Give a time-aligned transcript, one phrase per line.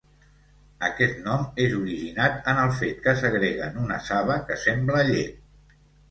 [0.85, 5.77] Aquest nom és originat en el fet que segreguen una saba que sembla llet.